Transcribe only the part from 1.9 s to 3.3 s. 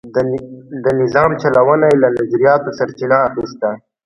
یې له نظریاتو سرچینه